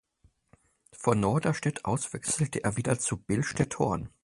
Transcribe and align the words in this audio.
Von 0.93 1.19
Norderstedt 1.19 1.85
aus 1.85 2.11
wechselte 2.13 2.63
er 2.63 2.75
wieder 2.75 2.97
zu 2.97 3.17
Billstedt-Horn. 3.17 4.09